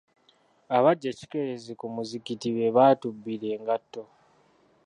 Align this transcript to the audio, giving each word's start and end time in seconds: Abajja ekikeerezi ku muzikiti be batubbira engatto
Abajja 0.77 1.07
ekikeerezi 1.13 1.71
ku 1.79 1.85
muzikiti 1.95 2.47
be 2.55 2.67
batubbira 2.75 3.47
engatto 3.55 4.03